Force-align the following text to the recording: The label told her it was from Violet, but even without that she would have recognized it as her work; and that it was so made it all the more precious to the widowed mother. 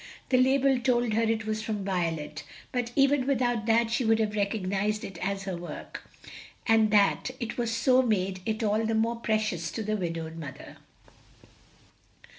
The 0.29 0.37
label 0.37 0.79
told 0.79 1.13
her 1.13 1.21
it 1.21 1.45
was 1.45 1.61
from 1.61 1.85
Violet, 1.85 2.43
but 2.71 2.91
even 2.95 3.27
without 3.27 3.67
that 3.67 3.91
she 3.91 4.03
would 4.03 4.17
have 4.17 4.33
recognized 4.35 5.03
it 5.03 5.19
as 5.19 5.43
her 5.43 5.55
work; 5.55 6.09
and 6.65 6.89
that 6.89 7.29
it 7.39 7.59
was 7.59 7.69
so 7.69 8.01
made 8.01 8.41
it 8.43 8.63
all 8.63 8.83
the 8.83 8.95
more 8.95 9.17
precious 9.17 9.69
to 9.73 9.83
the 9.83 9.95
widowed 9.95 10.37
mother. 10.37 10.77